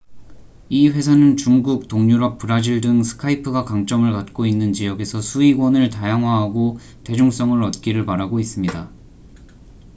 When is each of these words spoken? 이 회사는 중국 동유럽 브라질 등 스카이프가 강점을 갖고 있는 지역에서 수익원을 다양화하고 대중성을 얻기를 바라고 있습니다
이 0.67 0.87
회사는 0.87 1.37
중국 1.37 1.87
동유럽 1.87 2.39
브라질 2.39 2.81
등 2.81 3.03
스카이프가 3.03 3.65
강점을 3.65 4.11
갖고 4.11 4.47
있는 4.47 4.73
지역에서 4.73 5.21
수익원을 5.21 5.91
다양화하고 5.91 6.79
대중성을 7.03 7.61
얻기를 7.61 8.07
바라고 8.07 8.39
있습니다 8.39 8.89